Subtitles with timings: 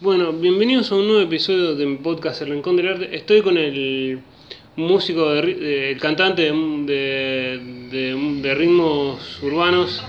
[0.00, 3.16] Bueno, bienvenidos a un nuevo episodio de mi podcast El Rincón del Arte.
[3.16, 4.20] Estoy con el
[4.76, 7.58] músico, de, el cantante de,
[8.42, 10.04] de- ritmos urbanos,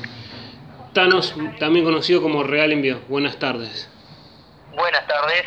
[0.94, 3.00] Thanos, también conocido como Real Envío.
[3.08, 3.90] Buenas tardes.
[4.76, 5.44] Buenas tardes.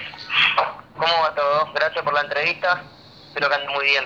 [0.97, 1.73] ¿Cómo va todo?
[1.75, 2.85] Gracias por la entrevista.
[3.29, 4.05] Espero que ande muy bien.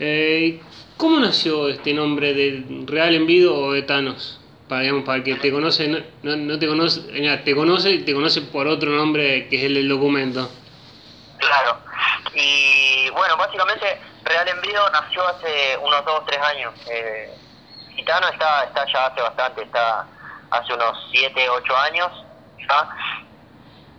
[0.00, 0.60] Eh,
[0.96, 4.37] ¿Cómo nació este nombre de Real Envido o de Thanos?
[4.68, 8.12] Digamos, para que te conoce, no, no- no te conoce, mira, te conoce y te
[8.12, 10.50] conoce por otro nombre que es el del documento.
[11.38, 11.78] Claro.
[12.34, 16.74] Y bueno, básicamente Real Envío nació hace unos 2 3 años.
[16.90, 17.30] Eh,
[17.96, 20.06] Gitano está, está ya hace bastante, está
[20.50, 22.08] hace unos 7 8 años.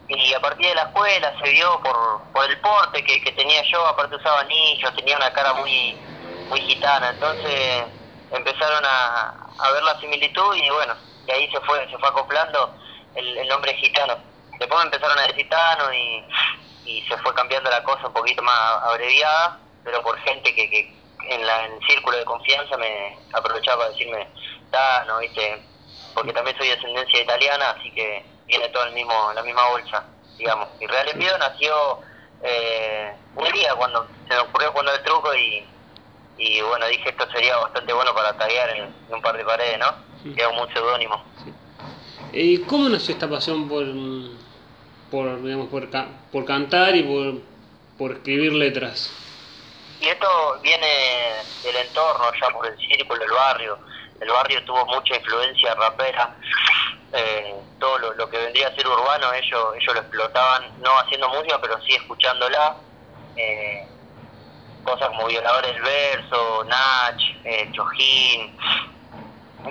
[0.07, 3.61] Y a partir de la escuela se vio por, por el porte que, que tenía
[3.71, 5.99] yo, aparte usaba anillos, tenía una cara muy,
[6.49, 7.09] muy gitana.
[7.09, 7.85] Entonces
[8.31, 10.95] empezaron a, a ver la similitud y bueno,
[11.27, 12.73] y ahí se fue, se fue acoplando
[13.15, 14.17] el, el nombre gitano.
[14.59, 16.25] Después me empezaron a decir Tano y,
[16.85, 20.93] y se fue cambiando la cosa un poquito más abreviada, pero por gente que, que
[21.29, 24.27] en, la, en el círculo de confianza me aprovechaba para decirme
[24.71, 25.63] Tano, ¿viste?
[26.13, 30.03] Porque también soy de ascendencia italiana, así que viene todo el mismo, la misma bolsa,
[30.37, 30.67] digamos.
[30.79, 31.99] Y Real Envío nació
[32.43, 35.65] eh, un día cuando se me ocurrió poner el truco y,
[36.39, 39.77] y bueno, dije esto sería bastante bueno para taguear en, en un par de paredes,
[39.79, 39.87] ¿no?
[40.23, 40.33] Sí.
[40.37, 41.21] Era un seudónimo.
[42.31, 43.85] ¿Y cómo nació esta pasión por,
[45.11, 47.41] por, digamos, por, ca- por cantar y por,
[47.97, 49.11] por escribir letras?
[49.99, 50.27] Y esto
[50.61, 50.87] viene
[51.63, 53.77] del entorno, ya por el círculo, el barrio.
[54.21, 56.37] El barrio tuvo mucha influencia rapera.
[57.11, 61.27] Eh, todo lo, lo que vendría a ser urbano, ellos, ellos lo explotaban, no haciendo
[61.29, 62.77] música, pero sí escuchándola.
[63.35, 63.87] Eh,
[64.89, 68.57] cosas como Violadores del Verso, Nach, eh, Chojín.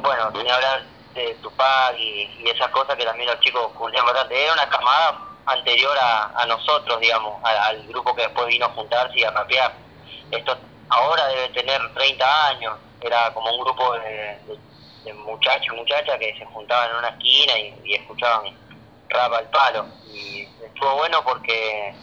[0.00, 4.44] Bueno, tenía hablar de Tupac y, y esas cosas que también los chicos curtían bastante.
[4.44, 9.24] Era una camada anterior a, nosotros, digamos, al grupo que después vino a juntarse y
[9.24, 9.72] a rapear.
[10.30, 10.56] Esto
[10.88, 12.76] ahora debe tener 30 años.
[13.00, 17.74] Era como un grupo de muchachos y muchachas que se juntaban en una esquina y,
[17.84, 18.56] y escuchaban
[19.08, 19.86] rap al palo.
[20.12, 21.94] Y estuvo bueno porque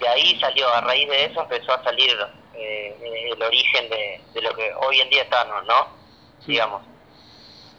[0.00, 2.16] de ahí salió, a raíz de eso empezó a salir
[2.54, 5.62] eh, el origen de, de lo que hoy en día está, ¿no?
[5.62, 5.88] ¿no?
[6.46, 6.82] Digamos.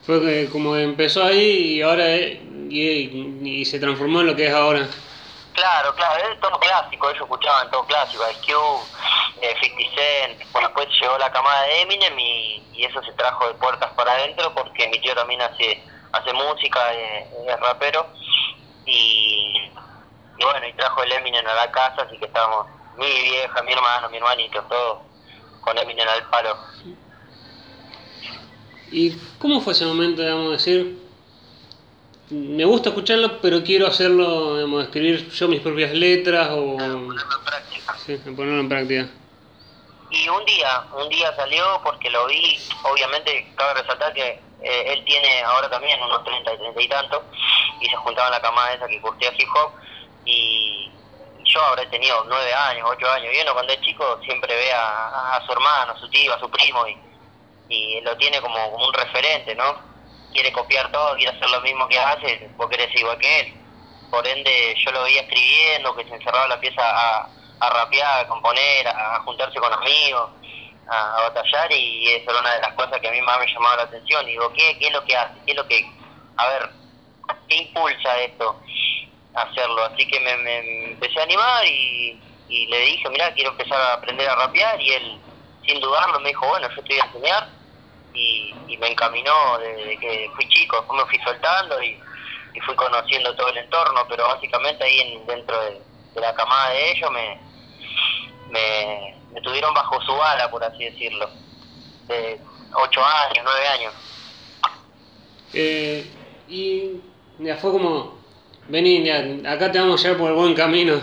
[0.05, 4.47] Fue que como empezó ahí y ahora eh, y, y se transformó en lo que
[4.47, 4.87] es ahora.
[5.53, 8.83] Claro, claro, es todo clásico, ellos escuchaban todo clásico, Ice Cube,
[9.41, 13.47] eh, 50 Cent, bueno, después llegó la camada de Eminem y, y eso se trajo
[13.47, 18.05] de puertas para adentro porque mi tío también hace, hace música, eh, es rapero
[18.85, 19.71] y,
[20.37, 22.67] y bueno, y trajo el Eminem a la casa, así que estábamos,
[22.97, 24.99] mi vieja, mi hermano, mi hermanito, todos
[25.61, 26.57] con Eminem al palo.
[28.91, 31.07] ¿Y cómo fue ese momento, digamos, de decir,
[32.29, 37.45] me gusta escucharlo, pero quiero hacerlo, digamos, escribir yo mis propias letras o Ponerlo en
[37.45, 37.95] práctica.
[38.05, 39.09] sí, ponerlo en práctica?
[40.09, 45.03] Y un día, un día salió porque lo vi, obviamente cabe resaltar que eh, él
[45.05, 47.23] tiene ahora también unos 30 y 30 y tanto,
[47.81, 49.71] y se juntaba en la camada esa que curtía hip hop,
[50.27, 50.91] y
[51.45, 55.37] yo habré tenido 9 años, 8 años, y uno cuando es chico siempre ve a,
[55.37, 56.97] a su hermano, a su tío, a su primo, y,
[57.69, 59.79] y lo tiene como, como un referente, ¿no?
[60.33, 63.53] Quiere copiar todo, quiere hacer lo mismo que hace, vos querés igual que él.
[64.11, 67.29] Por ende, yo lo veía escribiendo, que se encerraba en la pieza a,
[67.59, 70.29] a rapear, a componer, a, juntarse con amigos,
[70.89, 73.47] a, a batallar, y eso era una de las cosas que a mí más me
[73.53, 74.25] llamaba la atención.
[74.25, 75.33] Digo, ¿qué, qué es lo que hace?
[75.45, 75.89] ¿Qué es lo que,
[76.35, 76.69] a ver,
[77.47, 78.61] qué impulsa esto?
[79.43, 79.83] Hacerlo?
[79.85, 83.93] Así que me, me empecé a animar y, y le dije, mira, quiero empezar a
[83.93, 85.19] aprender a rapear, y él,
[85.65, 87.49] sin dudarlo, me dijo, bueno, yo te voy a enseñar
[88.13, 91.99] y, me encaminó desde que fui chico, después me fui soltando y,
[92.65, 95.79] fui conociendo todo el entorno, pero básicamente ahí en, dentro de,
[96.15, 97.39] de la camada de ellos me,
[98.49, 101.29] me, me tuvieron bajo su ala, por así decirlo,
[102.07, 102.39] de
[102.73, 103.93] 8 años, 9 años.
[105.53, 106.11] Eh,
[106.47, 107.01] y
[107.37, 108.16] ya fue como,
[108.67, 110.93] vení, ya, acá te vamos a llevar por el buen camino.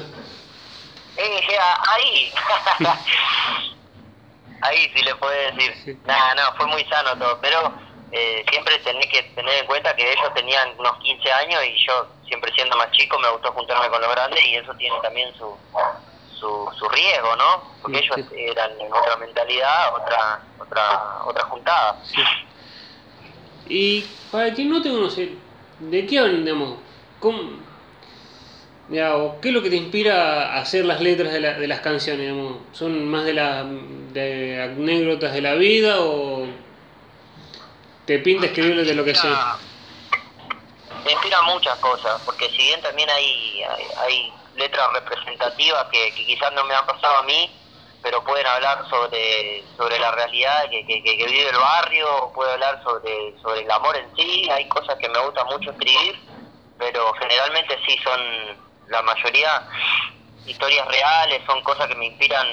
[1.16, 2.32] Eh, ya, ahí,
[4.62, 5.74] ahí sí le puede decir.
[5.84, 5.98] Sí.
[6.06, 7.72] Nada, no, fue muy sano todo, pero
[8.12, 12.06] eh, siempre tenés que tener en cuenta que ellos tenían unos 15 años y yo,
[12.26, 15.56] siempre siendo más chico, me gustó juntarme con los grandes y eso tiene también su,
[16.38, 17.62] su, su riesgo, ¿no?
[17.82, 22.00] Porque Sí, ellos eran en otra mentalidad, otra, otra, otra juntada.
[22.04, 22.22] Sí.
[23.66, 24.00] Y
[24.30, 25.32] para quien no te conoce,
[25.78, 26.78] ¿de qué digamos?
[27.24, 27.40] ¿Cómo,
[28.90, 31.66] ya, o ¿Qué es lo que te inspira a hacer las letras de, la- de
[31.66, 32.20] las canciones?
[32.20, 32.58] Digamos?
[32.72, 36.46] ¿Son más de, la, de anécdotas de la vida o
[38.04, 39.56] te pinta escribirle de lo que sea?
[41.06, 43.62] me inspira muchas cosas, porque si bien también hay,
[43.96, 47.50] hay, letras representativas que, quizás no me han pasado a mí,
[48.02, 52.78] pero pueden hablar sobre sobre la realidad que, que, que vive el barrio, puede hablar
[52.84, 56.33] sobre, sobre el amor en sí, hay cosas que me gusta mucho escribir,
[56.78, 58.20] pero generalmente sí son
[58.88, 59.66] la mayoría
[60.46, 62.46] historias reales, son cosas que me inspiran,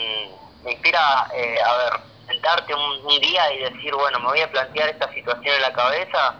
[0.63, 1.93] me inspira, eh, a ver,
[2.27, 6.35] sentarte un, día y decir, bueno, me voy a plantear esta situación en la cabeza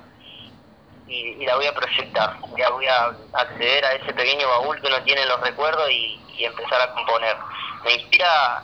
[1.08, 2.38] y, la voy a proyectar.
[2.58, 6.18] Ya voy a acceder a ese pequeño baúl que uno tiene en los recuerdos y,
[6.40, 7.38] empezar a componer.
[7.84, 8.64] Me inspira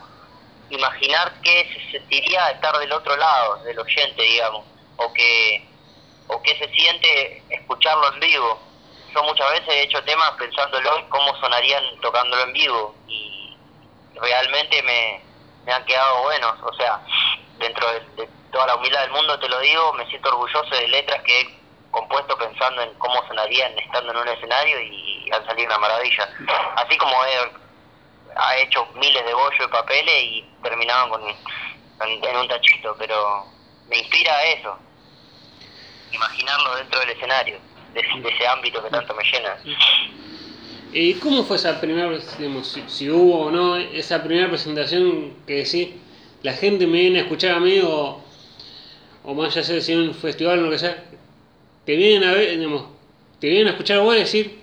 [0.72, 4.66] imaginar qué se sentiría estar del otro lado, del oyente, digamos,
[4.96, 5.64] o que
[6.26, 8.60] o qué se siente escucharlo en vivo.
[9.14, 13.58] Yo muchas veces he hecho temas pensándolo en cómo sonarían tocándolo en vivo y
[14.16, 15.22] realmente me,
[15.66, 16.56] me han quedado buenos.
[16.64, 17.02] O sea,
[17.58, 21.22] dentro de, toda la humildad del mundo te lo digo, me siento orgulloso de letras
[21.24, 21.58] que he
[21.92, 26.30] compuesto pensando en cómo sonarían estando en un escenario y han salido una maravilla.
[26.76, 27.52] Así como él
[28.36, 33.46] ha hecho miles de bollos de papeles y terminaban con, en, un tachito, pero
[33.88, 34.78] me inspira eso,
[36.12, 37.60] imaginarlo dentro del escenario,
[37.94, 39.58] de, ese ámbito que tanto me llena.
[40.94, 45.90] ¿Y cómo fue esa primera, digamos, si, hubo o no, esa primera presentación que decís,
[46.44, 48.24] la gente me viene a escuchar a mí o,
[49.24, 51.04] o más allá de si en un festival o lo que sea,
[51.86, 52.86] te vienen a ver, digamos,
[53.40, 54.62] te vienen a escuchar vos decir,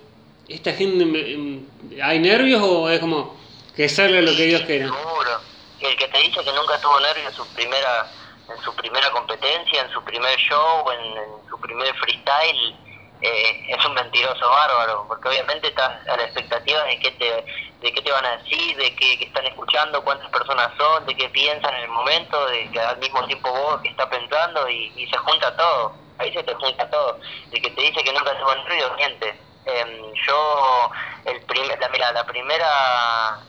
[0.49, 1.65] esta gente,
[2.03, 3.37] ¿hay nervios o es como
[3.75, 4.87] que salga lo que Dios quiera?
[4.87, 5.41] Seguro.
[5.81, 8.11] El que te dice que nunca tuvo nervios en su primera,
[8.49, 12.77] en su primera competencia, en su primer show, en, su primer freestyle,
[13.25, 17.45] eh, es un mentiroso bárbaro, porque obviamente estás a la expectativa de qué te,
[17.81, 21.31] de qué te van a decir, de qué, están escuchando, cuántas personas son, de qué
[21.31, 25.17] piensan en el momento, de que al mismo tiempo vos que estás pensando y, se
[25.17, 27.19] junta todo ahí se te junta todo.
[27.51, 29.35] El que te dice que nunca tuvo en ruido, miente.
[29.67, 30.91] Eh, yo,
[31.25, 33.41] el primer, la, mira, la primera,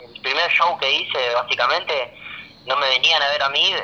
[0.00, 2.14] el primer show que hice, básicamente,
[2.66, 3.74] no me venían a ver a mí,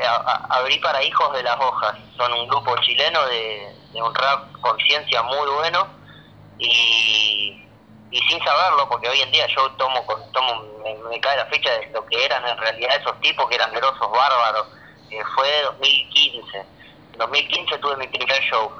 [0.50, 1.96] abrí para Hijos de las Hojas.
[2.16, 5.86] Son un grupo chileno de, de un rap conciencia muy bueno
[6.58, 7.64] y,
[8.10, 10.62] y sin saberlo, porque hoy en día yo tomo, tomo
[11.08, 14.10] me, cae la fecha de lo que eran en realidad esos tipos que eran grosos,
[14.10, 14.66] bárbaros.
[15.34, 16.80] Fue 2015
[17.20, 18.72] 2015 tuve mi primer show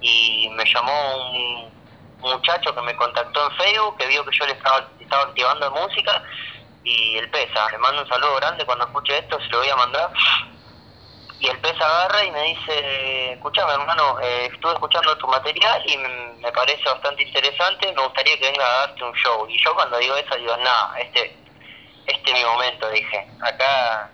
[0.00, 1.72] y me llamó un
[2.20, 6.22] muchacho que me contactó en Facebook, que vio que yo le estaba, estaba activando música
[6.82, 9.76] y el PESA, le mando un saludo grande cuando escuche esto, se lo voy a
[9.76, 10.10] mandar.
[11.44, 15.98] Y el PESA agarra y me dice, escúchame hermano, eh, estuve escuchando tu material y
[15.98, 19.46] me parece bastante interesante, me gustaría que venga a darte un show.
[19.46, 21.36] Y yo cuando digo eso digo, nada, este,
[22.06, 24.10] este es mi momento, dije, acá,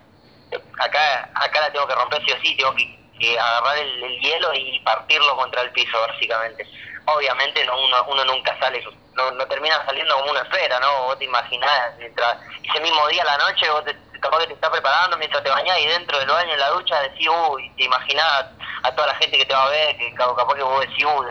[0.81, 4.53] acá, acá la tengo que romper sí o sí, tengo que que agarrar el, hielo
[4.55, 6.67] y partirlo contra el piso, básicamente.
[7.07, 8.83] Obviamente no, uno, uno nunca sale,
[9.15, 11.05] no, no termina saliendo como una esfera, ¿no?
[11.05, 14.55] Vos te imaginás, mientras, ese mismo día a la noche, vos te, capaz que te
[14.55, 17.85] estás preparando mientras te bañás y dentro del baño, en la ducha, decís, uy, te
[17.85, 18.47] imaginás
[18.83, 21.27] a toda la gente que te va a ver, que capaz que vos decís, uy,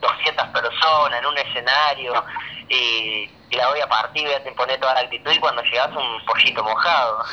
[0.00, 2.24] 200 personas en un escenario
[2.68, 6.24] y, la voy a partir, voy a poner toda la actitud y cuando llegas un
[6.24, 7.24] pollito mojado,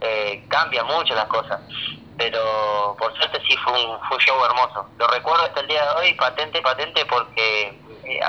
[0.00, 1.60] eh, cambia mucho las cosas.
[2.16, 4.86] Pero por suerte sí fue un, fue show hermoso.
[4.96, 7.79] Lo recuerdo hasta el día de hoy, patente, patente, porque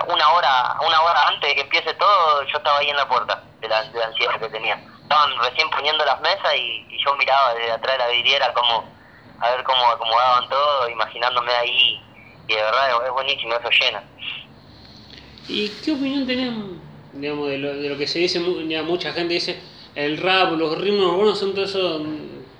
[0.08, 3.44] una hora una hora antes de que empiece todo, yo estaba ahí en la puerta
[3.60, 4.80] de la, de ansiedad que tenía.
[5.02, 8.86] Estaban recién poniendo las mesas y, yo miraba desde atrás de la vidriera como
[9.40, 12.00] a ver cómo acomodaban todo, imaginándome ahí,
[12.48, 14.04] y de verdad es buenísimo, eso llena.
[15.48, 16.54] ¿Y qué opinión tenés,
[17.14, 19.60] digamos, de lo, de lo que se dice, mucha gente dice,
[19.96, 22.06] el rap, los ritmos buenos son todo eso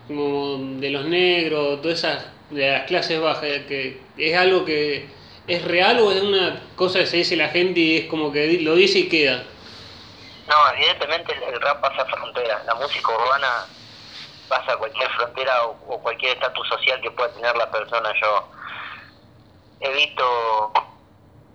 [0.08, 5.08] como de los negros, todas esas, de las clases bajas, que es algo que
[5.52, 8.60] es real o es una cosa que se dice la gente y es como que
[8.62, 9.44] lo dice y queda.
[10.48, 13.66] No, evidentemente el rap pasa frontera, la música urbana
[14.48, 18.14] pasa cualquier frontera o, o cualquier estatus social que pueda tener la persona.
[18.22, 18.48] Yo
[19.82, 20.74] he visto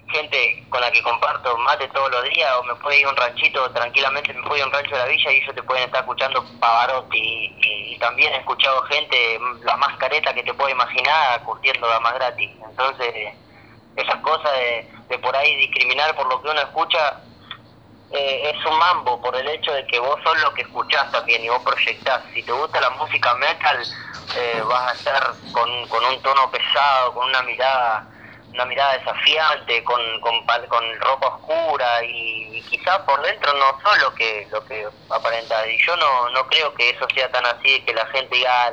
[0.08, 3.16] gente con la que comparto mate todos los días o me puede ir a un
[3.16, 5.84] ranchito tranquilamente, me puedo ir a un rancho de la villa y ellos te pueden
[5.84, 11.42] estar escuchando Pavarotti y, también he escuchado gente, la más careta que te puedo imaginar,
[11.44, 12.50] curtiendo más gratis.
[12.68, 13.34] Entonces,
[13.96, 14.52] esas cosas
[15.08, 17.20] de, por ahí discriminar por lo que uno escucha
[18.12, 21.44] eh, es un mambo por el hecho de que vos sos lo que escuchás también
[21.44, 22.22] y vos proyectás.
[22.32, 23.82] Si te gusta la música metal,
[24.36, 28.06] eh, vas a estar con, con un tono pesado, con una mirada
[28.56, 34.14] una mirada desafiante, con, con, con ropa oscura y, quizás por dentro no son lo
[34.14, 35.66] que, lo que aparenta.
[35.68, 38.72] Y yo no, no creo que eso sea tan así, que la gente diga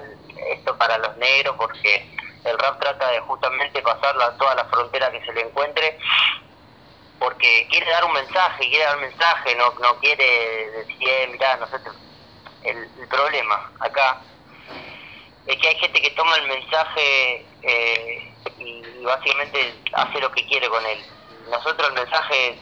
[0.54, 2.10] esto para los negros, porque
[2.46, 5.98] el rap trata de justamente pasar la, toda la frontera que se le encuentre
[7.24, 11.56] porque quiere dar un mensaje, quiere dar un mensaje, no, no quiere decir, eh, mirá,
[11.56, 11.96] nosotros,
[12.64, 14.18] el, problema acá
[15.46, 20.68] es que hay gente que toma el mensaje eh, y, básicamente hace lo que quiere
[20.70, 21.00] con él.
[21.50, 22.58] Nosotros el mensaje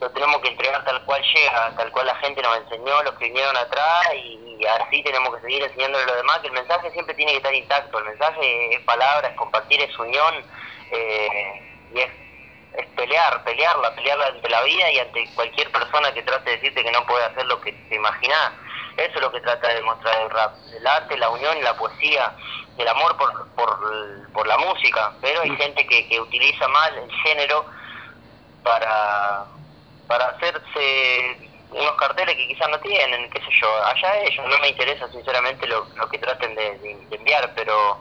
[0.00, 3.26] lo tenemos que entregar tal cual llega, tal cual la gente nos enseñó, los que
[3.26, 7.14] vinieron atrás y, así tenemos que seguir enseñándole a los demás, que el mensaje siempre
[7.14, 10.34] tiene que estar intacto, el mensaje es palabra, es compartir, es unión
[10.90, 11.62] eh,
[11.94, 12.10] y es,
[12.76, 16.82] es pelear, pelearla, pelearla ante la vida y ante cualquier persona que trate de decirte
[16.82, 18.52] que no puede hacer lo que te imaginas
[18.98, 21.76] eso es lo que trata de demostrar el rap, el arte, la unión y la
[21.76, 22.32] poesía,
[22.76, 23.48] el amor por,
[24.32, 27.66] por, la música, pero hay gente que, que utiliza mal el género
[28.64, 29.44] para,
[30.08, 34.68] para hacerse unos carteles que quizás no tienen, qué sé yo, allá ellos, no me
[34.68, 38.00] interesa sinceramente lo, lo que traten de, enviar, pero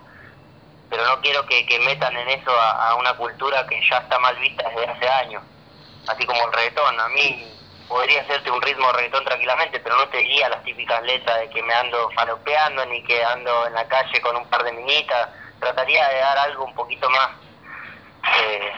[0.89, 4.38] pero no quiero que, que metan en eso a, una cultura que ya está mal
[4.38, 5.43] vista desde hace años,
[6.07, 7.57] así como el reggaetón, a mí
[7.88, 11.50] podría hacerte un ritmo de reggaetón tranquilamente, pero no te guía las típicas letras de
[11.50, 15.29] que me ando falopeando ni que ando en la calle con un par de minitas.
[15.59, 17.29] Trataría de dar algo un poquito más,
[18.41, 18.71] eh,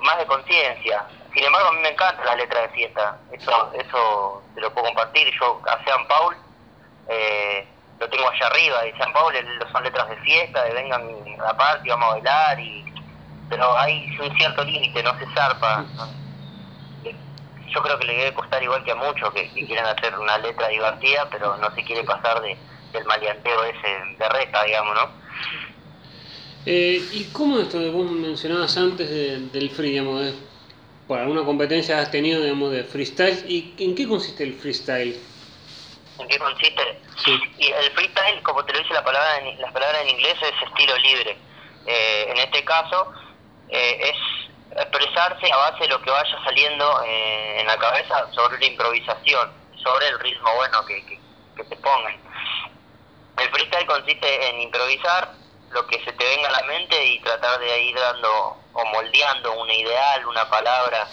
[0.00, 1.06] más de conciencia.
[1.32, 3.18] Sin embargo, a mí me encanta la letra de fiesta.
[3.32, 5.30] Eso, eso te lo puedo compartir.
[5.40, 6.36] Yo a Sean Paul
[7.08, 7.66] eh,
[7.98, 8.86] lo tengo allá arriba.
[8.86, 9.34] Y Sean Paul
[9.72, 11.02] son letras de fiesta, de vengan
[11.40, 12.60] a la parte, vamos a bailar.
[12.60, 12.84] y
[13.48, 15.84] Pero hay un cierto límite, no se zarpa
[17.72, 20.68] yo creo que le debe costar igual que a muchos que, quieren hacer una letra
[20.68, 22.56] divertida, pero no se quiere pasar de,
[22.92, 25.08] del maleanteo ese de reta, digamos, ¿no?
[26.66, 29.08] Eh, ¿Y cómo esto que vos mencionabas antes
[29.52, 30.34] del free, digamos,
[31.10, 33.44] por alguna competencia has tenido, digamos, de freestyle?
[33.48, 35.20] ¿Y en qué consiste el freestyle?
[36.20, 37.00] ¿En qué consiste?
[37.58, 40.68] Y el freestyle, como te lo dice la palabra en, las palabras en inglés, es
[40.68, 41.36] estilo libre.
[41.84, 43.12] Eh, en este caso,
[43.70, 48.60] eh, es expresarse a base de lo que vaya saliendo eh, en la cabeza sobre
[48.60, 49.50] la improvisación,
[49.82, 51.04] sobre el ritmo bueno que,
[51.56, 52.14] que, te pongan.
[53.36, 55.34] El freestyle consiste en improvisar
[55.70, 59.52] lo que se te venga a la mente y tratar de ir dando o moldeando
[59.60, 61.08] una ideal, una palabra,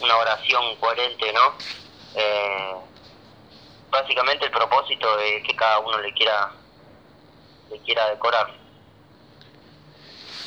[0.00, 1.54] una oración coherente, ¿no?
[2.14, 2.74] Eh,
[3.90, 6.52] básicamente el propósito de que cada uno le quiera
[7.70, 8.52] le quiera decorar.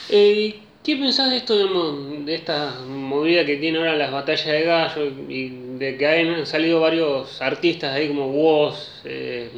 [0.10, 5.04] Eh, ¿Qué pensás de esto, de esta movida que tiene ahora las batallas de gallo
[5.28, 9.52] y de que han salido varios artistas ahí como Woz, eh,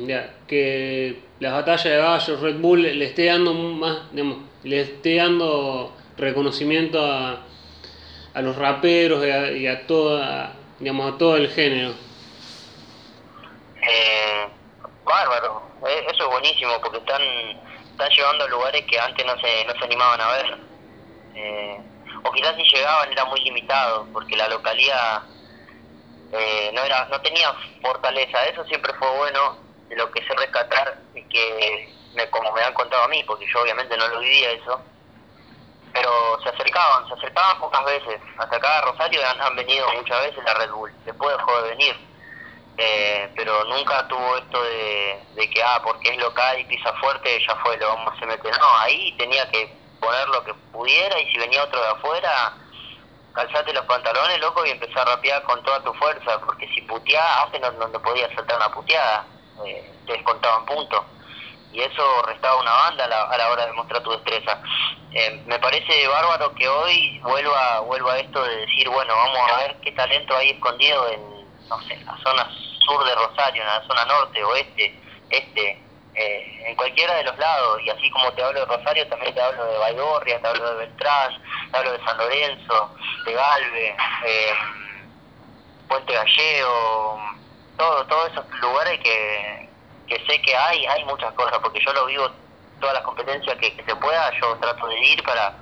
[0.47, 5.95] que las batallas de gallo, Red Bull le esté dando más, digamos, le esté dando
[6.17, 7.43] reconocimiento a,
[8.33, 9.23] a los raperos
[9.55, 11.93] y a, toda, digamos, a todo el género?
[13.83, 14.47] Eh,
[15.05, 17.21] bárbaro, eh, eso es buenísimo porque están,
[17.91, 20.68] están llevando a lugares que antes no se, no se animaban a ver
[21.35, 21.79] eh,
[22.23, 25.23] o quizás si llegaban era muy limitado, porque la localidad
[26.31, 28.45] eh, no era no tenía fortaleza.
[28.45, 29.57] Eso siempre fue bueno,
[29.87, 33.45] de lo que sé rescatar y que, me, como me han contado a mí, porque
[33.51, 34.81] yo obviamente no lo vivía eso,
[35.93, 38.21] pero se acercaban, se acercaban pocas veces.
[38.37, 42.09] Hasta acá a Rosario han, venido muchas veces la Red Bull, después dejó de venir.
[42.81, 47.43] Eh, pero nunca tuvo esto de, de que, ah, porque es local y pisa fuerte,
[47.45, 48.57] ya fue, lo vamos a meter.
[48.57, 52.53] No, ahí tenía que poner lo que pudiera y si venía otro de afuera,
[53.33, 57.45] calzate los pantalones, loco, y empezar a rapear con toda tu fuerza, porque si puteabas,
[57.45, 59.25] antes no, no, podías saltar una puteada,
[59.65, 61.03] eh, te descontaban puntos.
[61.71, 64.59] Y eso restaba una banda a la, a la hora de mostrar tu destreza.
[65.11, 69.77] Eh, me parece bárbaro que hoy vuelva, vuelva esto de decir, bueno, vamos a ver
[69.81, 72.49] qué talento hay escondido en, no sé, la zona
[72.85, 75.81] sur de Rosario, en la zona norte, oeste, este,
[76.15, 79.41] eh, en cualquiera de los lados, y así como te hablo de Rosario, también te
[79.41, 84.53] hablo de Baigorria, te hablo de Beltrán, te hablo de San Lorenzo, de Galve, eh,
[85.87, 87.21] Puente Gallego,
[87.77, 89.69] todo, todos esos lugares que,
[90.07, 92.29] que sé que hay, hay muchas cosas, porque yo lo vivo,
[92.79, 95.53] todas las competencias que, se pueda, yo trato de ir para,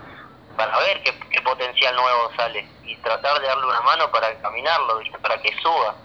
[0.55, 5.01] para ver qué, qué potencial nuevo sale y tratar de darle una mano para caminarlo,
[5.21, 5.95] para que suba.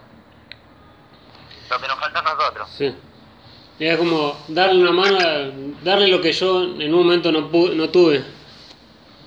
[1.71, 2.69] Lo que nos falta a nosotros.
[2.71, 3.12] Sí.
[3.83, 5.19] Era como darle una mano,
[5.83, 8.23] darle lo que yo en un momento no, pude, no tuve.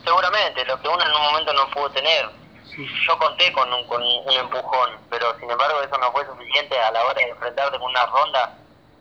[0.06, 2.30] Seguramente, lo que uno en un momento no pudo tener.
[3.06, 6.90] Yo conté con un, con un empujón, pero sin embargo eso no fue suficiente a
[6.92, 8.58] la hora de enfrentarte con una ronda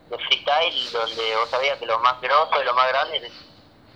[0.09, 3.31] de freestyle donde vos sabías que los más grosos y los más grandes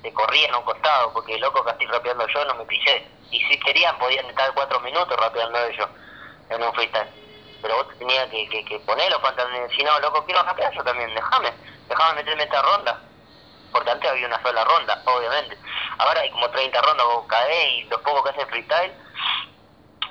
[0.01, 3.05] te corrían a un costado, porque loco que estoy rapeando yo no me pisé.
[3.31, 5.89] Y si querían podían estar cuatro minutos rapeando ellos
[6.51, 7.28] en un freestyle
[7.61, 9.21] pero vos tenías que, que, que poner los
[9.75, 11.53] si no, loco, quiero rapear yo también, déjame,
[11.87, 13.01] déjame meterme esta ronda.
[13.71, 15.57] porque antes había una sola ronda, obviamente.
[15.97, 18.93] Ahora hay como 30 rondas, vos caes y los pocos que hacen freestyle,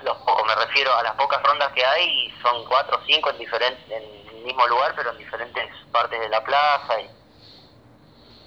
[0.02, 3.38] los pocos, me refiero a las pocas rondas que hay, son 4 o 5 en,
[3.38, 7.00] diferentes, en el mismo lugar, pero en diferentes partes de la plaza.
[7.00, 7.11] Y,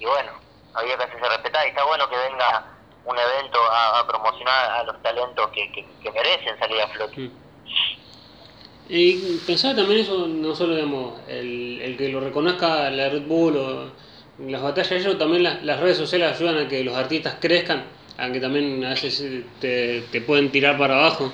[0.00, 0.32] y bueno,
[0.74, 2.64] había que hacerse respetar y está bueno que venga
[3.04, 7.20] un evento a, promocionar a los talentos que, que, merecen salir a flote.
[7.20, 7.41] Mm.
[8.88, 13.56] Y pensaba también eso, no solo digamos, el, el que lo reconozca la Red Bull
[13.56, 13.92] o
[14.38, 17.84] las batallas, eso también las, redes sociales ayudan a que los artistas crezcan,
[18.18, 21.32] aunque también a veces te, te pueden tirar para abajo.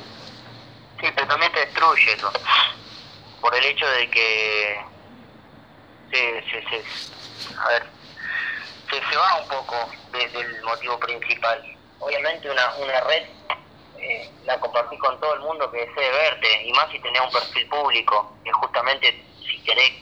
[1.00, 2.30] Sí, pero también te destruye eso,
[3.40, 4.78] por el hecho de que
[6.10, 7.82] se, se, se, a ver,
[8.90, 9.76] se, se va un poco
[10.12, 11.62] desde el motivo principal.
[12.00, 13.22] Obviamente una, una red
[14.00, 17.30] eh, la compartís con todo el mundo que desee verte, y más si tenés un
[17.30, 19.92] perfil público, que justamente si querés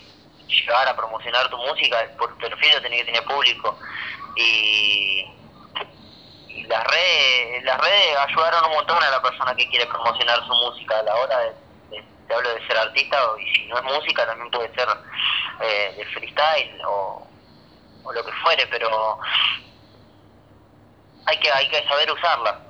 [0.47, 3.79] llegar a promocionar tu música, por perfil lo tenés que tener público.
[4.37, 5.33] Y,
[6.69, 10.99] las redes las redes ayudaron un montón a la persona que quiere promocionar su música
[10.99, 11.39] a la hora
[11.91, 14.89] de, te hablo de ser artista y si no es música también puede ser
[15.61, 17.25] eh, de freestyle o,
[18.03, 19.21] o lo que fuere pero
[21.27, 22.66] hay que hay que saber usarla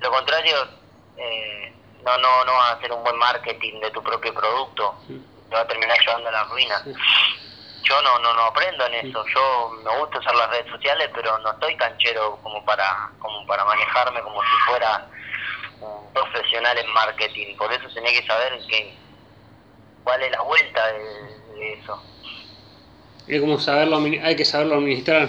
[0.00, 0.68] lo contrario
[1.16, 1.72] eh,
[2.04, 4.94] no no no va a hacer un buen marketing de tu propio producto.
[5.06, 6.82] Te va a terminar llevando a la ruina.
[7.82, 9.24] Yo no, no no aprendo en eso.
[9.34, 13.64] Yo me gusta usar las redes sociales pero no estoy canchero como para como para
[13.64, 15.06] manejarme como si fuera
[15.80, 17.56] un profesional en marketing.
[17.56, 18.94] Por eso tenés que saber que
[20.04, 22.02] cuál es la vuelta de, eso.
[23.26, 25.28] Es como saberlo hay que saberlo administrar.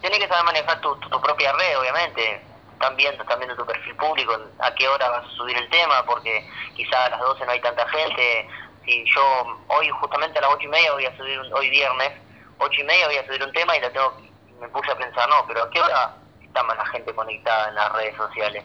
[0.00, 2.53] Tienes que saber manejar tu, tu, propia red obviamente
[2.84, 6.04] están viendo, están viendo tu perfil público, a qué hora vas a subir el tema,
[6.04, 8.48] porque quizás a las 12 no hay tanta gente,
[8.84, 12.12] si yo hoy justamente a las ocho y media voy a subir, hoy viernes,
[12.58, 14.20] ocho y media voy a subir un tema y la tengo,
[14.60, 17.74] me puse a pensar, no, pero ¿a qué hora está más la gente conectada en
[17.74, 18.64] las redes sociales?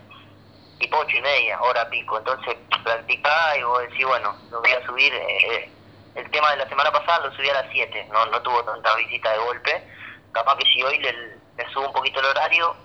[0.79, 4.85] Tipo ocho y media, hora pico, entonces practicá y vos decís, bueno, lo voy a
[4.85, 5.71] subir, eh,
[6.15, 8.95] el tema de la semana pasada lo subí a las 7, no, no tuvo tanta
[8.95, 9.87] visita de golpe,
[10.33, 12.75] capaz que si hoy le subo un poquito el horario,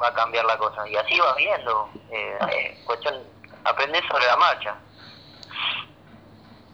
[0.00, 0.88] va a cambiar la cosa.
[0.88, 3.14] Y así va viendo, eh, eh, cuestión,
[3.64, 4.76] aprender sobre la marcha.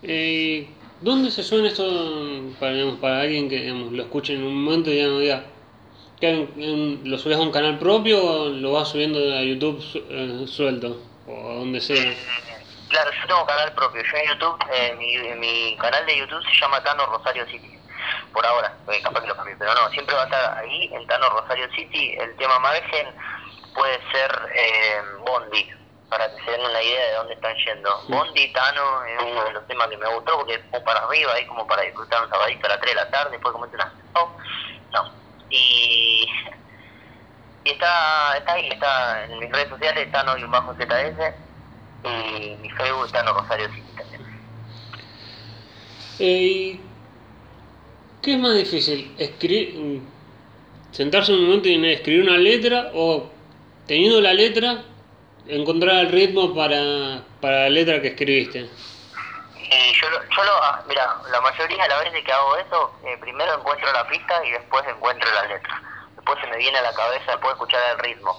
[0.02, 0.68] Eh,
[1.00, 1.84] ¿Dónde se suena esto
[2.58, 5.44] para, para alguien que lo escuche en un momento y ya no diga?
[6.20, 11.00] ¿Lo subes a un canal propio o lo vas subiendo a YouTube eh, suelto?
[11.26, 12.14] O a donde sea.
[12.88, 14.02] Claro, yo tengo canal propio.
[14.02, 17.79] Yo en YouTube, eh, mi, mi canal de YouTube se llama Tano Rosario City.
[18.32, 21.30] Por ahora, capaz que lo cambie, pero no, siempre va a estar ahí en Tano
[21.30, 22.14] Rosario City.
[22.18, 23.08] El tema margen
[23.74, 25.68] puede ser eh, Bondi,
[26.08, 28.02] para que se den una idea de dónde están yendo.
[28.08, 31.32] Bondi, Tano, es uno de los temas que me gustó porque es como para arriba,
[31.32, 33.92] ahí como para disfrutar un sabadito a las 3 de la tarde, después comerte una...
[34.14, 34.36] No,
[34.92, 35.12] no.
[35.50, 36.28] Y,
[37.64, 41.34] y está, está ahí, está en mis redes sociales, Tano y un bajo ZS,
[42.04, 44.20] y mi Facebook Tano Rosario City también.
[46.18, 46.80] Eh,
[48.22, 49.14] ¿Qué es más difícil?
[49.18, 50.02] ¿Escribir,
[50.92, 53.30] sentarse un momento y escribir una letra o
[53.86, 54.84] teniendo la letra
[55.48, 58.60] encontrar el ritmo para, para la letra que escribiste?
[58.60, 63.16] Eh, yo, yo lo, ah, mira, la mayoría de las veces que hago eso, eh,
[63.20, 65.82] primero encuentro la pista y después encuentro la letra.
[66.16, 68.38] Después se me viene a la cabeza, después escuchar el ritmo.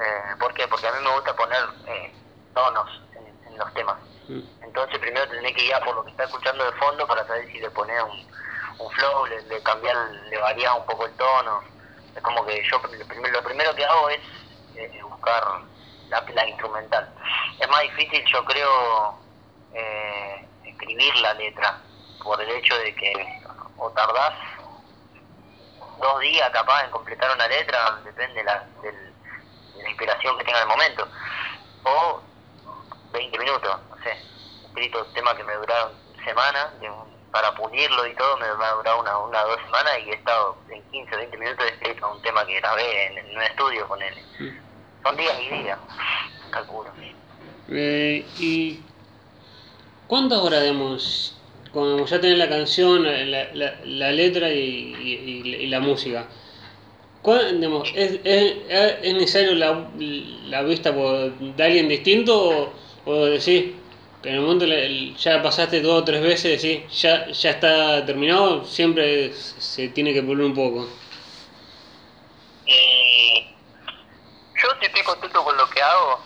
[0.00, 0.66] Eh, ¿Por qué?
[0.66, 2.12] Porque a mí me gusta poner eh,
[2.54, 3.02] tonos
[3.46, 3.96] en, los temas.
[4.28, 4.40] Mm.
[4.64, 7.46] Entonces primero tenés que ir a por lo que está escuchando de fondo para saber
[7.52, 8.29] si le pones un,
[8.80, 9.96] un flow, le, cambiar,
[10.28, 11.62] le varía un poco el tono.
[12.14, 14.20] Es como que yo lo primero que hago es
[15.02, 15.60] buscar
[16.08, 17.08] la, instrumental.
[17.58, 19.18] Es más difícil, yo creo,
[19.74, 21.78] eh, escribir la letra,
[22.22, 23.12] por el hecho de que
[23.76, 24.34] o tardás
[26.00, 28.92] dos días capaz en completar una letra, depende la, de
[29.82, 31.08] la inspiración que tenga en el momento,
[31.84, 32.20] o
[33.12, 34.16] 20 minutos, no sé,
[34.66, 35.92] escrito temas que me duraron
[36.24, 36.68] semanas,
[37.30, 40.82] para pulirlo y todo me ha durado una, una dos semanas y he estado en
[40.90, 44.14] 15 o 20 minutos escrito un tema que grabé en, un estudio con él.
[45.02, 45.78] Son días y días,
[46.50, 46.90] calculo.
[47.68, 48.80] Eh, ¿Y
[50.08, 51.36] cuántas horas, digamos,
[51.72, 56.26] cuando ya tenés la canción, la, la, la letra y, y, la música?
[57.22, 59.88] Digamos, ¿es, es, ¿Es necesario la,
[60.46, 62.72] la vista por, de alguien distinto o,
[63.04, 63.74] o decís,
[64.22, 64.66] en el momento
[65.18, 70.22] ya pasaste dos o tres veces, decís, ya, ya está terminado, siempre se tiene que
[70.22, 70.86] pulir un poco?
[74.62, 76.20] Yo si estoy contento con lo que hago,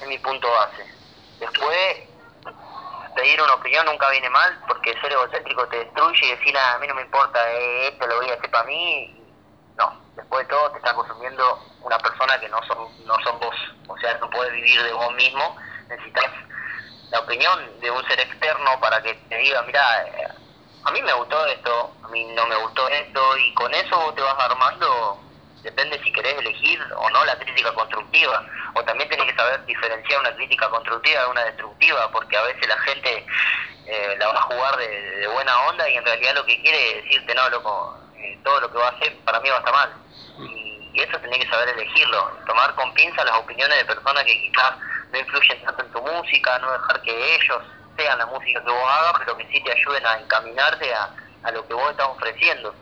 [0.00, 0.86] es mi punto base.
[1.40, 1.96] Después,
[3.16, 6.86] pedir una opinión nunca viene mal, porque ser egocéntrico te destruye y decir, a mí
[6.86, 9.20] no me importa, eh, esto lo voy a hacer para mí.
[9.76, 13.56] No, después de todo te está consumiendo una persona que no son, no son vos,
[13.88, 15.56] o sea, no puedes vivir de vos mismo,
[15.88, 16.30] necesitas
[17.10, 20.28] la opinión de un ser externo para que te diga, mira, eh,
[20.84, 24.22] a mí me gustó esto, a mí no me gustó esto, y con eso te
[24.22, 25.18] vas armando,
[25.62, 28.44] depende si querés elegir o no la crítica constructiva,
[28.74, 32.68] o también tenés que saber diferenciar una crítica constructiva de una destructiva, porque a veces
[32.68, 33.26] la gente
[33.86, 37.04] eh, la va a jugar de, buena onda y en realidad lo que quiere es
[37.04, 39.74] decirte, no, loco, eh, todo lo que va a hacer para mí va a estar
[39.74, 39.92] mal.
[40.38, 44.72] Y, eso tenés que saber elegirlo, tomar con pinza las opiniones de personas que quizás
[45.12, 47.62] no influyen tanto en tu música, no dejar que ellos
[47.96, 51.50] sean la música que vos hagas, pero que sí te ayuden a encaminarte a, a
[51.52, 52.74] lo que vos estás ofreciendo.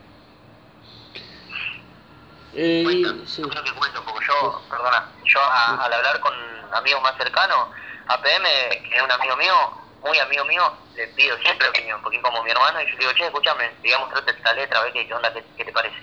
[2.53, 6.35] Eh, Creo que cuento, porque yo, perdona, yo al hablar con
[6.73, 7.69] amigos más cercanos,
[8.09, 9.55] APM, que es un amigo mío,
[10.03, 12.99] muy amigo mío, le pido siempre opinión, porque es como mi hermano, y yo le
[12.99, 15.97] digo, che, escúchame, digamos, trate esta letra, a ver qué, onda, qué, te parece.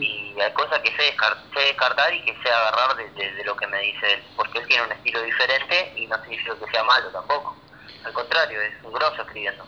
[0.00, 1.14] Y hay cosas que sé,
[1.54, 4.84] descartar y que sé agarrar de, de, lo que me dice él, porque él tiene
[4.84, 7.56] un estilo diferente y no significa que sea malo tampoco.
[8.04, 9.66] Al contrario, es un grosso escribiendo.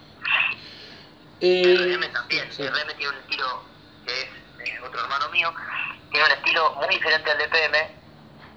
[1.41, 3.65] Eh, el también, el RM tiene un estilo
[4.07, 5.53] que es otro hermano mío,
[6.11, 7.97] tiene un estilo muy diferente al de PM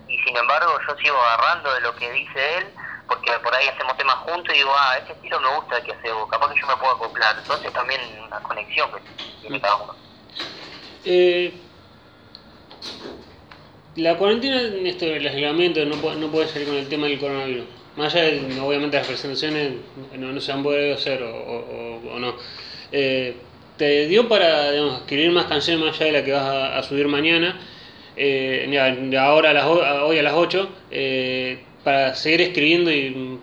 [0.08, 2.68] y sin embargo yo sigo agarrando de lo que dice él
[3.08, 6.12] porque por ahí hacemos temas juntos y digo, ah, ese estilo me gusta que hace
[6.12, 7.38] vos, capaz que yo me puedo acoplar.
[7.38, 9.00] Entonces también una conexión que
[9.42, 9.96] tiene cada uno.
[11.04, 11.64] Eh,
[13.95, 17.65] la cuarentena, esto del aislamiento, no, no puede salir con el tema del coronavirus.
[17.95, 19.74] Más allá de, obviamente, las presentaciones
[20.17, 22.36] no, se han podido hacer o, no.
[22.91, 23.36] Eh,
[23.78, 27.60] te dio para escribir más canciones más allá de la que vas a, subir mañana,
[28.17, 33.39] eh, ahora a las, hoy a las 8, eh, para seguir escribiendo y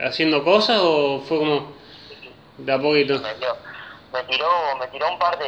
[0.00, 1.72] haciendo cosas o fue como
[2.58, 3.20] de a poquito?
[3.20, 4.48] Me, tiró,
[4.80, 5.44] me tiró un par de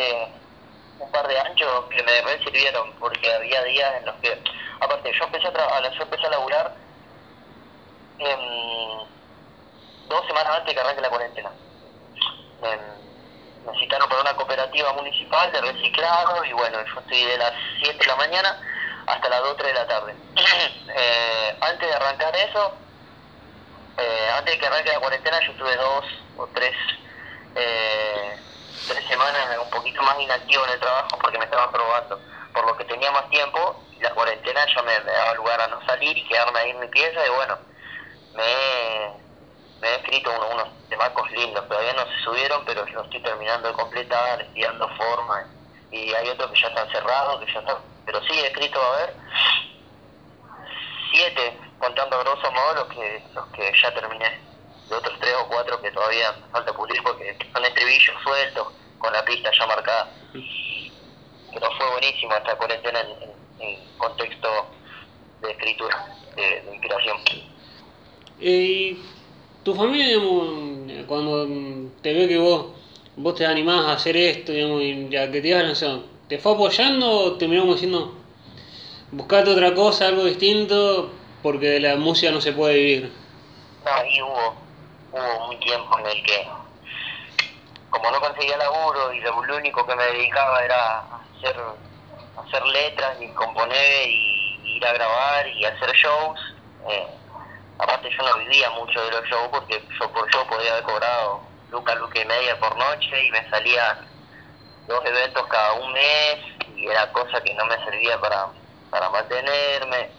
[0.98, 4.42] un par de anchos que me sirvieron porque había días en los que
[4.80, 6.74] aparte yo empecé a, yo empecé a laburar
[10.08, 11.50] dos semanas antes de que arranque la cuarentena
[13.72, 17.98] me citaron para una cooperativa municipal de reciclado y bueno, yo estoy de las 7
[17.98, 18.60] de la mañana
[19.06, 20.14] hasta las 2 3 de la tarde.
[20.96, 22.74] eh, antes de arrancar eso,
[23.98, 26.04] eh, antes de que arranque la cuarentena, yo estuve dos
[26.36, 26.74] o tres,
[27.56, 28.36] eh,
[28.86, 32.20] tres semanas un poquito más inactivo en el trabajo porque me estaba probando.
[32.52, 36.16] Por lo que tenía más tiempo, la cuarentena ya me, daba lugar a no salir
[36.16, 37.58] y quedarme ahí en mi pieza y bueno,
[38.34, 39.28] me
[39.80, 43.68] me he escrito unos, unos temacos lindos, todavía no se subieron, pero yo estoy terminando
[43.68, 45.46] de completar, estoy dando forma,
[45.90, 48.96] y hay otros que ya están cerrados, que ya están, pero sí he escrito, a
[48.96, 49.14] ver,
[51.12, 54.47] siete, contando a grosso modo los que, los que ya terminé,
[54.88, 59.24] de otros tres o cuatro que todavía falta pulir porque son estribillos sueltos, con la
[59.24, 60.10] pista ya marcada.
[60.32, 63.00] Pero fue buenísimo esta cuarentena
[63.60, 64.48] en, contexto
[65.42, 67.16] de escritura, de, de inspiración.
[68.40, 68.98] Y
[69.64, 71.46] tu familia, digamos, cuando
[72.00, 72.66] te ve que vos,
[73.16, 75.84] vos te animás a hacer esto, digamos, y ya que te ibas
[76.28, 78.14] ¿te fue apoyando o terminamos diciendo,
[79.10, 81.10] buscate otra cosa, algo distinto,
[81.42, 83.12] porque de la música no se puede vivir?
[83.84, 84.54] No, y hubo,
[85.18, 86.48] hubo un tiempo en el que,
[87.90, 90.98] como no conseguía laburo y lo, único que me dedicaba era
[91.36, 91.56] hacer,
[92.36, 96.40] hacer letras y componer y ir a grabar y hacer shows,
[96.88, 97.06] eh,
[97.78, 102.22] aparte yo no vivía mucho de los shows porque yo podía haber cobrado lucas, lucas
[102.22, 104.06] y media por noche y me salían
[104.86, 106.38] dos eventos cada un mes
[106.76, 108.48] y era cosa que no me servía para,
[108.90, 110.10] para mantenerme.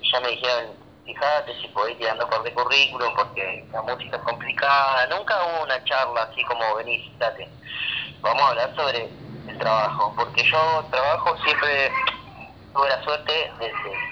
[0.00, 4.22] Y ya me dijeron fíjate si podés tirando por de currículum porque la música es
[4.22, 7.48] complicada nunca hubo una charla así como venís fíjate
[8.20, 9.12] vamos a hablar sobre
[9.46, 11.90] el trabajo porque yo trabajo siempre
[12.74, 13.52] tuve la suerte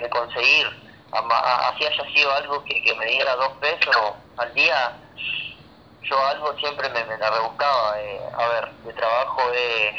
[0.01, 3.97] de conseguir así haya sido algo que, me diera dos pesos
[4.37, 4.97] al día,
[6.03, 8.01] yo algo siempre me, me la rebuscaba.
[8.01, 9.95] Eh, a ver, de trabajo eh,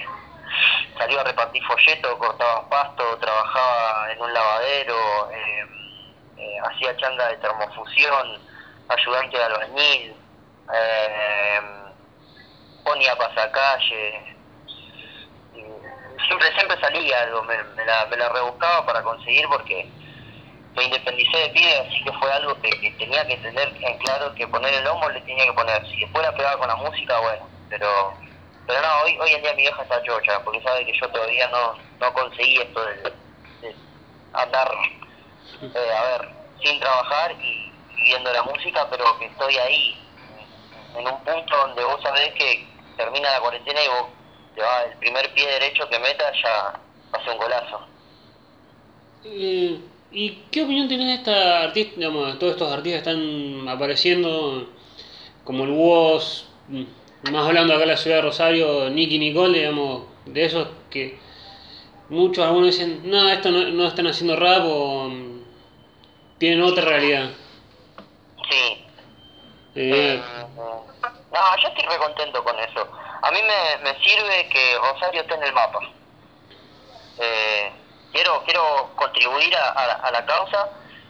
[0.97, 5.65] salía a repartir folletos, cortaba pasto, trabajaba en un lavadero, eh,
[6.37, 8.39] eh, hacía changa de termofusión,
[8.89, 10.15] ayudante de albañil,
[10.73, 11.61] eh,
[12.83, 14.35] ponía pasacalle.
[16.27, 19.89] Siempre, siempre salía algo, me, me, la, me la rebuscaba para conseguir porque
[20.75, 22.69] me independicé de pibe, así que fue algo que,
[22.99, 25.85] tenía que tener en claro que poner el lomo le tenía que poner.
[25.87, 28.13] Si después la pegaba con la música, bueno, pero
[28.67, 31.47] pero no, hoy, hoy en día mi vieja está chocha, porque sabe que yo todavía
[31.47, 33.13] no, no conseguí esto de,
[34.33, 34.69] andar,
[35.61, 36.29] eh, a ver,
[36.61, 39.97] sin trabajar y viendo la música, pero que estoy ahí,
[40.97, 44.07] en un punto donde vos sabés que termina la cuarentena y vos
[44.55, 46.79] te va el primer pie derecho que metas ya
[47.11, 47.79] hace un golazo.
[49.23, 49.79] Eh,
[50.11, 54.69] ¿Y qué opinión tenés de esta artista, digamos, todos estos artistas están apareciendo,
[55.43, 60.03] como el Woz, mm, más hablando acá en la ciudad de Rosario, Nicky Nicole, digamos,
[60.25, 61.19] de esos que
[62.09, 65.26] muchos algunos dicen, no, esto no, no están haciendo rap o mm,
[66.37, 67.29] tienen otra realidad.
[68.49, 68.85] Sí.
[69.75, 70.23] Eh,
[70.55, 72.87] no, yo estoy re contento con eso.
[73.21, 75.79] A mí me, me sirve que Rosario esté en el mapa.
[77.19, 77.71] Eh,
[78.11, 80.69] quiero quiero contribuir a, a, a la causa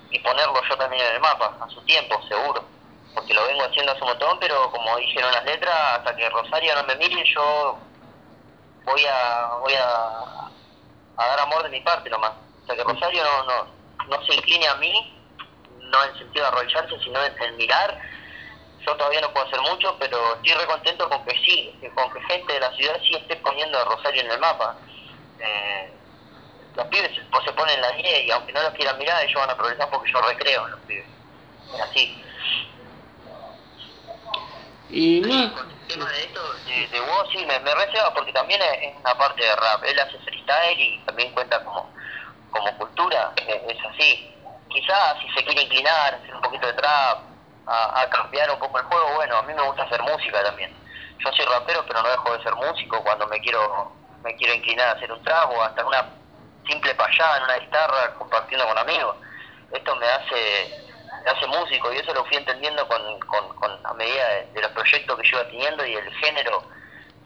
[0.09, 2.63] y ponerlo yo también en el mapa, a su tiempo, seguro.
[3.13, 6.75] Porque lo vengo haciendo hace un montón, pero como dijeron las letras, hasta que Rosario
[6.75, 7.77] no me mire, yo
[8.85, 10.49] voy a voy a,
[11.17, 12.33] a dar amor de mi parte nomás.
[12.63, 13.67] O sea, que Rosario no, no,
[14.07, 15.16] no se incline a mí,
[15.89, 17.99] no en sentido de arrodillarse, sino en, en mirar
[18.87, 22.21] yo todavía no puedo hacer mucho, pero estoy re contento con que sí, con que
[22.21, 24.77] gente de la ciudad sí esté poniendo a Rosario en el mapa.
[25.39, 25.93] Eh,
[26.75, 29.23] los pibes se, pues se ponen en la 10 y aunque no los quieran mirar,
[29.23, 31.05] ellos van a progresar porque yo recreo en los pibes.
[31.73, 32.23] Es así.
[34.89, 38.31] y más, con el tema de esto, de, de vos, sí, me, me reserva porque
[38.31, 39.83] también es, es una parte de rap.
[39.83, 41.91] Él hace freestyle y también cuenta como,
[42.51, 44.33] como cultura, es, es así.
[44.69, 47.19] Quizás si se quiere inclinar, hacer un poquito de trap,
[47.67, 50.73] a, cambiar un poco el juego, bueno, a mí me gusta hacer música también.
[51.19, 53.91] Yo soy rapero, pero no dejo de ser músico cuando me quiero
[54.23, 56.05] me quiero inclinar a hacer un trap o hasta una
[56.67, 59.15] simple payada en una guitarra compartiendo con amigos.
[59.71, 60.83] Esto me hace
[61.23, 64.61] me hace músico y eso lo fui entendiendo con, con, con a medida de, de
[64.61, 66.63] los proyectos que yo iba teniendo y el género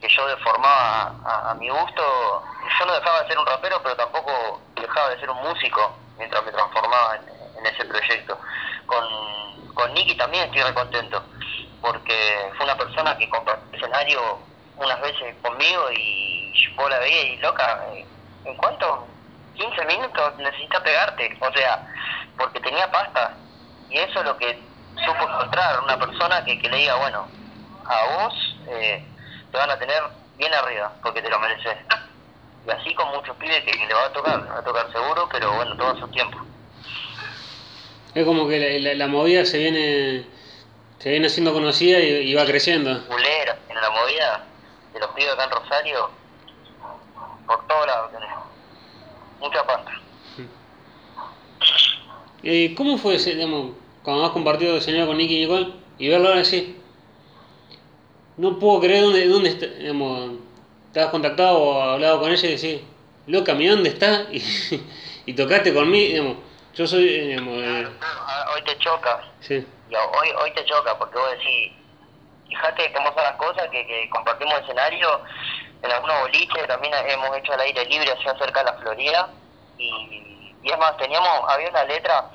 [0.00, 2.44] que yo deformaba a, a mi gusto.
[2.78, 6.44] Yo no dejaba de ser un rapero, pero tampoco dejaba de ser un músico mientras
[6.44, 7.31] me transformaba en,
[7.62, 8.38] en ese proyecto.
[8.86, 11.22] Con, con Nicky también estoy re contento,
[11.80, 14.38] porque fue una persona que compartió el escenario
[14.76, 18.06] unas veces conmigo y vos la veías y loca, eh,
[18.44, 19.06] ¿en cuánto?
[19.54, 21.86] 15 minutos necesita pegarte, o sea,
[22.38, 23.36] porque tenía pasta.
[23.90, 24.58] Y eso es lo que
[25.04, 27.28] supo encontrar, una persona que, que le diga, bueno,
[27.84, 29.04] a vos eh,
[29.50, 30.02] te van a tener
[30.36, 31.76] bien arriba, porque te lo mereces.
[32.66, 35.28] Y así con muchos pibes que, que le va a tocar, va a tocar seguro,
[35.30, 36.38] pero bueno, todo su tiempo.
[38.14, 40.24] Es como que la, la- la movida se viene
[40.98, 43.04] se viene haciendo conocida y, y va creciendo.
[43.08, 44.44] Culera, en la movida
[44.94, 46.10] de los pibes acá en Rosario,
[47.46, 48.28] por todos lados tenés.
[49.40, 49.90] Mucha pasta.
[52.44, 53.72] Eh, ¿Cómo fue ese, digamos,
[54.02, 56.76] cuando has compartido escenario con Nicky Nicole y verlo ahora así?
[58.36, 60.38] No puedo creer dónde, dónde está, digamos,
[60.92, 62.80] te has contactado o hablado con ella y decís,
[63.26, 64.42] loca, mira dónde está y,
[65.26, 66.36] y tocaste conmigo, digamos,
[66.74, 71.18] yo soy, eh, digamos, eh, Ah, Hoy te choca, sí, hoy, hoy te choca, porque
[71.18, 71.72] vos decís,
[72.48, 75.20] fíjate cómo son las cosas, que, que compartimos escenario
[75.82, 79.28] en algunos boliches, también hemos hecho al aire libre allá cerca de la Florida,
[79.78, 82.30] y, y es más, teníamos, había una letra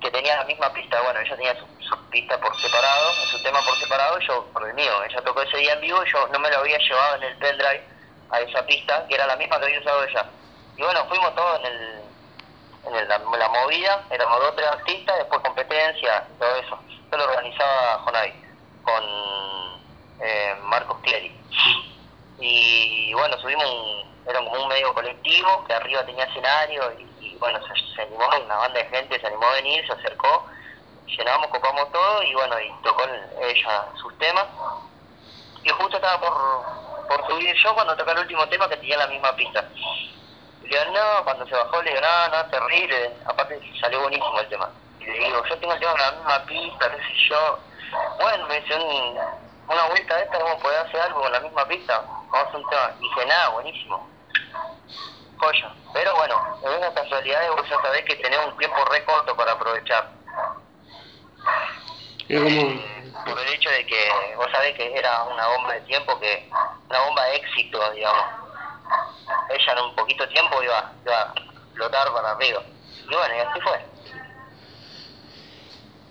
[0.00, 3.60] que tenía la misma pista, bueno, ella tenía su, su pista por separado, su tema
[3.64, 6.26] por separado, y yo por el mío, ella tocó ese día en vivo y yo
[6.28, 7.84] no me lo había llevado en el pendrive
[8.30, 10.24] a esa pista, que era la misma que había usado ella.
[10.76, 11.99] Y bueno, fuimos todos en el
[12.86, 16.78] en la, la movida, éramos dos o tres artistas, después competencia, todo eso.
[17.10, 18.32] Yo lo organizaba Jonavi,
[18.82, 19.04] con
[20.20, 21.36] eh, Marcos Clery.
[22.38, 27.36] Y bueno, subimos un, era como un medio colectivo, que arriba tenía escenario, y, y
[27.36, 30.46] bueno, se, se animó, una banda de gente se animó a venir, se acercó,
[31.18, 34.46] llenamos, copamos todo, y bueno, y tocó el- ella sus temas.
[35.62, 39.06] Y justo estaba por, por subir yo cuando tocó el último tema que tenía la
[39.08, 39.68] misma pista.
[40.70, 43.16] Digo, no, cuando se bajó le digo, no, no, terrible.
[43.26, 44.70] Aparte salió buenísimo el tema.
[45.00, 47.58] Y le digo, yo tengo el tema en la misma pista, qué sé yo.
[48.20, 49.18] Bueno, me dice, un-
[49.68, 52.00] una vuelta de esta, ¿cómo podés hacer algo con la misma pista?
[52.06, 52.90] Vamos a hacer un tema.
[53.00, 54.08] Y dije, nada, buenísimo.
[55.38, 55.72] Joya.
[55.92, 59.52] Pero bueno, en esas casualidades vos ya sabés que tenés un tiempo re corto para
[59.52, 60.08] aprovechar.
[62.28, 65.80] es como, Eh, por el hecho de que vos sabés que era una bomba de
[65.80, 66.48] tiempo, que
[66.88, 68.39] una bomba de éxito, digamos.
[69.50, 71.34] Ella en un poquito tiempo iba, iba a
[71.74, 72.62] flotar para arriba.
[73.10, 73.80] Y bueno, y así fue.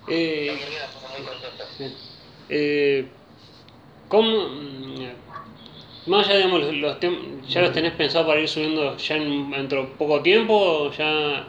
[0.08, 0.58] eh,
[1.78, 1.96] Muy.
[2.48, 3.12] Eh,
[4.08, 5.06] ¿cómo, mm,
[6.06, 9.50] más allá, digamos, los, los tem- ya los tenés pensado para ir subiendo ya en,
[9.50, 11.48] dentro de poco tiempo, o ya,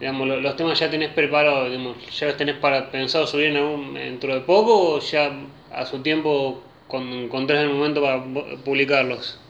[0.00, 3.56] digamos, lo- los temas ya tenés preparados, digamos, ya los tenés para pensado subir en
[3.58, 5.32] algún, dentro de poco, o ya
[5.70, 9.40] a su tiempo cuando encontrés el momento para pu- publicarlos?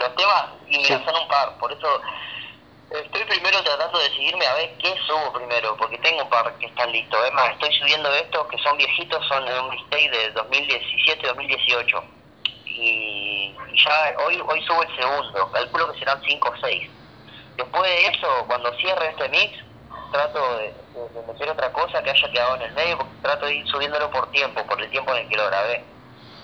[0.00, 2.00] Los temas, y mira, son un par, por eso
[2.90, 6.66] Estoy primero tratando de decidirme a ver qué subo primero, porque tengo un par que
[6.66, 7.24] están listos.
[7.24, 12.02] Es más, estoy subiendo estos que son viejitos, son de un mistake de 2017-2018.
[12.64, 16.90] Y, y ya hoy hoy subo el segundo, calculo que serán 5 o 6.
[17.58, 19.56] Después de eso, cuando cierre este mix,
[20.10, 20.74] trato de,
[21.14, 24.10] de meter otra cosa que haya quedado en el medio, porque trato de ir subiéndolo
[24.10, 25.84] por tiempo, por el tiempo en el que lo grabé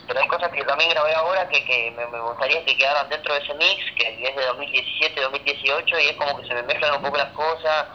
[0.07, 3.35] pero hay cosas que también grabé ahora que, que me, me gustaría que quedaran dentro
[3.35, 7.03] de ese mix, que es de 2017-2018, y es como que se me mezclan un
[7.03, 7.87] poco las cosas,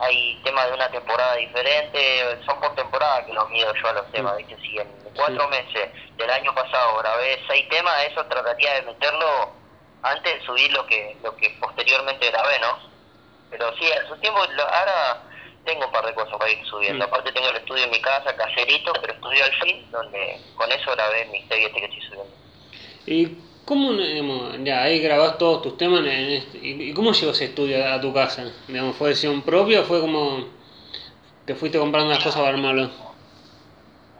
[0.00, 4.10] hay temas de una temporada diferente, son por temporada que los mido yo a los
[4.10, 4.56] temas, ¿viste?
[4.60, 9.52] Si en cuatro meses del año pasado grabé seis temas, eso trataría de meterlo
[10.02, 12.78] antes de subir lo que, lo que posteriormente grabé, ¿no?
[13.50, 15.22] Pero sí, en su tiempo, lo, ahora
[15.64, 17.04] tengo un par de cosas para ir subiendo.
[17.04, 20.90] Aparte tengo el estudio en mi casa, caserito, pero estudio al fin, donde con eso
[20.92, 22.34] grabé mi serie este que estoy subiendo.
[23.06, 26.00] ¿Y cómo, digamos, ya ahí grabás todos tus temas?
[26.00, 28.50] En este, ¿Y cómo llegó ese estudio a tu casa?
[28.66, 30.46] Digamos, ¿Fue decisión propia o fue como
[31.44, 32.90] te fuiste comprando las cosas para armarlo?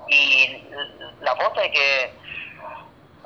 [0.09, 0.65] Y
[1.21, 2.11] la posta es que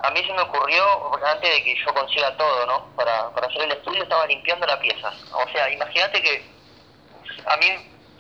[0.03, 0.85] a mí se me ocurrió,
[1.27, 2.87] antes de que yo consiga todo, ¿no?
[2.95, 5.13] Para, para hacer el estudio estaba limpiando la pieza.
[5.33, 6.45] O sea, imagínate que
[7.47, 7.67] a mí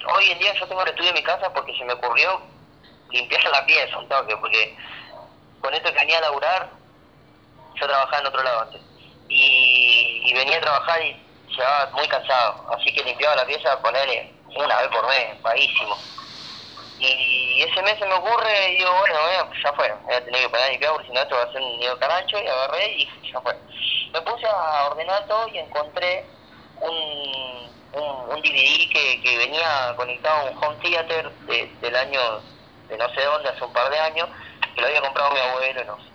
[0.04, 2.40] hoy en día yo tengo el estudio en mi casa porque se me ocurrió
[3.10, 4.76] limpiar la pieza un toque, porque
[5.60, 6.70] con esto que venía a laburar,
[7.74, 8.80] yo trabajaba en otro lado antes.
[9.28, 11.16] Y, y venía a trabajar y
[11.48, 15.96] llegaba muy cansado, así que limpiaba la pieza, ponerle una vez por mes, paísimo.
[16.98, 20.40] Y ese mes se me ocurre y digo, bueno, eh, ya fue, voy a tener
[20.40, 22.46] que poner a limpiar porque si no esto va a ser un nido canacho y
[22.46, 23.54] agarré y ya fue.
[24.12, 26.24] Me puse a ordenar todo y encontré
[26.80, 32.20] un un, un DVD que, que venía conectado a un home theater de, del año
[32.88, 34.28] de no sé dónde, hace un par de años,
[34.74, 36.10] que lo había comprado mi abuelo, no sé.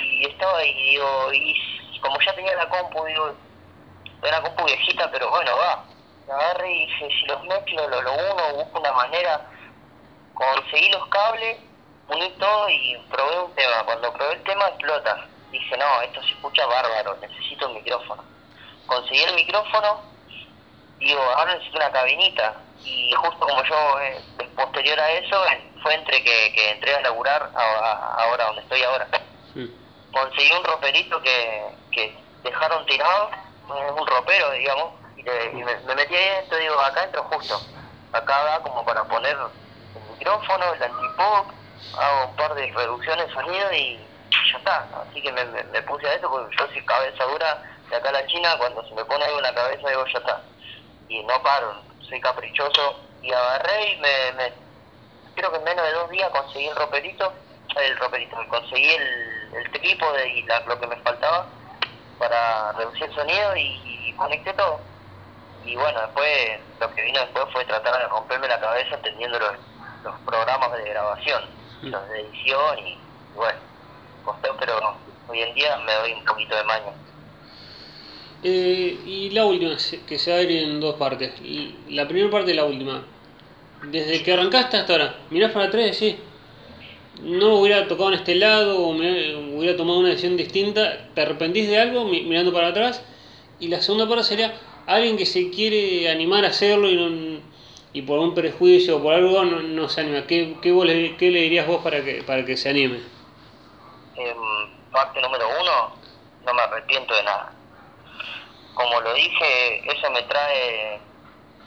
[0.00, 3.34] Y estaba ahí, digo, y como ya tenía la compu, digo,
[4.22, 5.84] era una compu viejita, pero bueno, va.
[6.26, 9.46] Me agarré y dije, si los mezclo, lo, lo uno, busco una manera,
[10.34, 11.58] conseguí los cables,
[12.08, 13.84] uní todo y probé un tema.
[13.84, 15.26] Cuando probé el tema explota.
[15.50, 18.24] Dije, no, esto se escucha bárbaro, necesito un micrófono.
[18.86, 20.02] Conseguí el micrófono,
[21.08, 22.54] digo, ahora necesito una cabinita.
[22.84, 24.20] Y justo como yo, eh,
[24.56, 25.40] posterior a eso,
[25.82, 29.08] fue entre que, que entré a laburar a, a, ahora donde estoy ahora.
[29.54, 29.78] Sí.
[30.12, 33.30] Conseguí un roperito que, que dejaron tirado,
[33.68, 37.60] un ropero, digamos, y, le- y me, me metí ahí dentro, digo, acá entro justo.
[38.12, 39.36] Acá da como para poner
[39.94, 41.50] el micrófono, el antipop,
[41.98, 43.96] hago un par de reducciones de sonido y
[44.52, 44.88] ya está.
[45.08, 48.08] Así que me, me, me puse a eso porque yo soy cabeza dura de acá
[48.08, 50.42] a la China, cuando se me pone algo en la cabeza digo, ya está
[51.08, 54.52] y no paro, soy caprichoso y agarré y me, me
[55.34, 57.32] creo que en menos de dos días conseguí el roperito,
[57.76, 61.48] el roperito, conseguí el, el trípode y la- lo que me faltaba
[62.18, 64.86] para reducir el sonido y, y conecté todo.
[65.64, 69.52] Y bueno, después lo que vino después fue tratar de romperme la cabeza entendiendo los,
[70.04, 71.42] los programas de grabación,
[71.92, 73.58] los de edición y, y bueno,
[74.22, 74.78] costó, pero
[75.28, 76.92] hoy en día me doy un poquito de maña.
[78.42, 79.76] Eh, y la última,
[80.06, 81.32] que se va a ir en dos partes.
[81.88, 83.04] La primera parte y la última.
[83.82, 86.20] Desde que arrancaste hasta ahora, mirás para atrás y decís,
[87.22, 91.68] no hubiera tocado en este lado o me hubiera tomado una decisión distinta, te arrepentís
[91.68, 93.04] de algo mi- mirando para atrás.
[93.60, 94.54] Y la segunda parte sería
[94.86, 97.40] alguien que se quiere animar a hacerlo y, no,
[97.92, 100.26] y por un prejuicio o por algo no, se anima.
[100.26, 102.98] ¿Qué, qué, vos le, qué le dirías vos para que, para que se anime?
[104.14, 105.96] Em, parte número uno,
[106.44, 107.52] no me arrepiento de nada.
[108.74, 111.00] Como lo dije, eso me trae,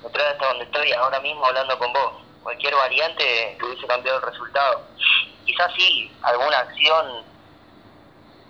[0.03, 2.13] me trae hasta donde estoy ahora mismo hablando con vos.
[2.43, 4.83] Cualquier variante que hubiese cambiado el resultado.
[5.45, 7.25] Quizás sí, alguna acción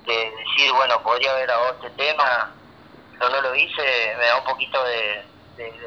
[0.05, 2.53] de decir, bueno, podría haber grabado este tema,
[3.11, 5.25] pero no lo hice, me da un poquito de,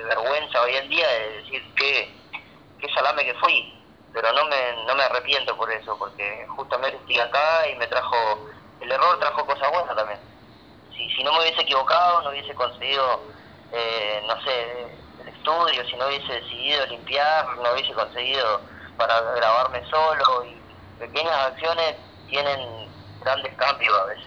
[0.05, 2.15] vergüenza hoy en día de decir que
[2.81, 3.75] qué salame que fui,
[4.13, 8.49] pero no me, no me arrepiento por eso, porque justamente estoy acá y me trajo,
[8.81, 10.21] el error trajo cosas buenas también.
[10.97, 13.21] Si, si no me hubiese equivocado, no hubiese conseguido,
[13.73, 18.63] eh, no sé, el estudio, si no hubiese decidido limpiar, no hubiese conseguido
[18.97, 20.57] para grabarme solo y
[20.99, 22.89] pequeñas acciones tienen
[23.21, 24.27] grandes cambios a veces.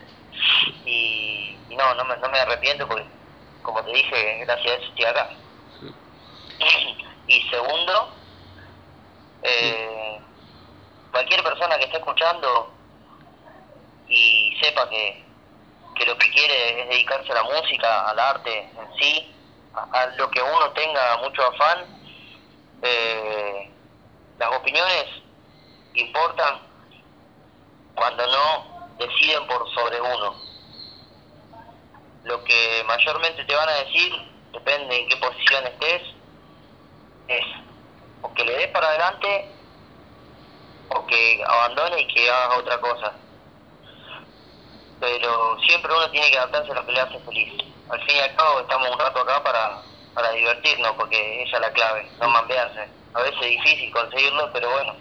[0.86, 3.06] Y, y no, no me, no me arrepiento porque,
[3.64, 5.30] como te dije, gracias a eso estoy acá.
[7.28, 8.14] Y segundo,
[9.42, 10.20] eh,
[11.12, 12.72] cualquier persona que esté escuchando
[14.08, 15.31] y sepa que,
[15.96, 19.34] que lo que quiere es dedicarse a la música, al arte en sí,
[19.74, 21.86] a, lo que uno tenga mucho afán,
[22.82, 23.72] eh,
[24.38, 25.06] las opiniones
[25.94, 26.60] importan
[27.96, 30.36] cuando no deciden por sobre uno.
[32.24, 34.14] Lo que mayormente te van a decir
[34.52, 36.02] depende en qué posición estés,
[37.28, 37.46] es
[38.22, 39.50] o que le des para adelante
[40.89, 43.14] o que abandone y que hagas otra cosa.
[45.02, 47.54] Pero siempre uno tiene que adaptarse a lo que le hace feliz.
[47.89, 49.82] Al fin y al cabo estamos un rato acá para,
[50.14, 52.88] para divertirnos, porque esa es la clave, no mambearse.
[53.16, 54.95] A veces es difícil conseguirlo, pero bueno,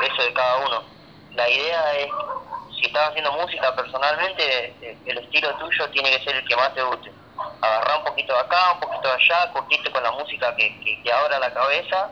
[0.00, 0.82] eso de cada uno.
[1.34, 2.08] La idea es,
[2.74, 6.82] si estás haciendo música personalmente, el estilo tuyo tiene que ser el que más te
[6.82, 7.12] guste.
[7.60, 11.02] Agarrar un poquito de acá, un poquito de allá, curtirte con la música que, que,
[11.02, 12.10] que abra la cabeza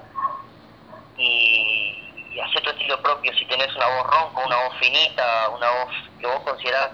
[1.16, 3.32] y, y hacer tu estilo propio.
[3.34, 6.90] Si tenés una voz ronca, una voz finita, una voz que vos considerás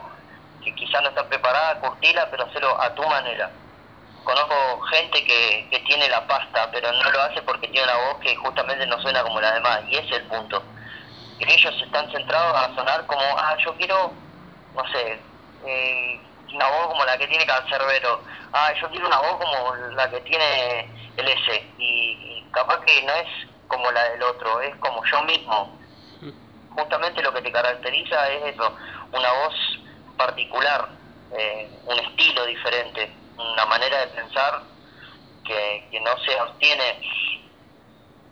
[0.65, 3.51] que quizás no está preparada, curtila, pero hacerlo a tu manera.
[4.25, 8.21] Conozco gente que, que tiene la pasta, pero no lo hace porque tiene una voz
[8.21, 10.63] que justamente no suena como la demás, y ese es el punto.
[11.39, 14.13] Y ellos están centrados a sonar como, ah, yo quiero,
[14.75, 15.21] no sé,
[15.67, 16.21] eh,
[16.55, 20.21] una voz como la que tiene Cancerbero, ah, yo quiero una voz como la que
[20.21, 21.85] tiene el S, y,
[22.39, 23.29] y capaz que no es
[23.69, 25.79] como la del otro, es como yo mismo.
[26.71, 28.75] Justamente lo que te caracteriza es eso,
[29.13, 29.55] una voz
[30.17, 30.89] particular,
[31.37, 34.63] eh, un estilo diferente, una manera de pensar
[35.45, 37.01] que, que no se obtiene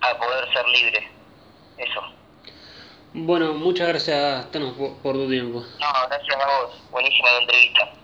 [0.00, 1.10] a poder ser libre.
[1.78, 2.02] Eso.
[3.14, 5.60] Bueno, muchas gracias, Thanos, por, por tu tiempo.
[5.60, 6.90] No, gracias a vos.
[6.90, 7.92] Buenísima la entrevista.